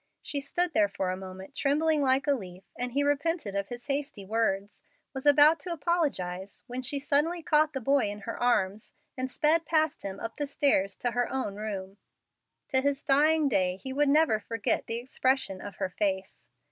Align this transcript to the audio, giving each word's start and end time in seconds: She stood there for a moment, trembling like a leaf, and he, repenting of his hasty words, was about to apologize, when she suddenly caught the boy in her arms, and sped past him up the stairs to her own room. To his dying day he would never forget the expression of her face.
She 0.23 0.41
stood 0.41 0.73
there 0.73 0.89
for 0.89 1.11
a 1.11 1.15
moment, 1.15 1.53
trembling 1.53 2.01
like 2.01 2.25
a 2.25 2.31
leaf, 2.33 2.63
and 2.75 2.93
he, 2.93 3.03
repenting 3.03 3.55
of 3.55 3.67
his 3.67 3.85
hasty 3.85 4.25
words, 4.25 4.81
was 5.13 5.27
about 5.27 5.59
to 5.59 5.71
apologize, 5.71 6.63
when 6.65 6.81
she 6.81 6.97
suddenly 6.97 7.43
caught 7.43 7.73
the 7.73 7.81
boy 7.81 8.09
in 8.09 8.21
her 8.21 8.35
arms, 8.35 8.93
and 9.15 9.29
sped 9.29 9.63
past 9.63 10.01
him 10.01 10.19
up 10.19 10.37
the 10.37 10.47
stairs 10.47 10.97
to 10.97 11.11
her 11.11 11.29
own 11.31 11.53
room. 11.55 11.97
To 12.69 12.81
his 12.81 13.03
dying 13.03 13.47
day 13.47 13.75
he 13.75 13.93
would 13.93 14.09
never 14.09 14.39
forget 14.39 14.87
the 14.87 14.97
expression 14.97 15.61
of 15.61 15.75
her 15.75 15.91
face. 15.91 16.47